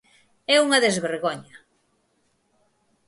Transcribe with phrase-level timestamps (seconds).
[0.53, 1.55] ¡É unha desvergoña!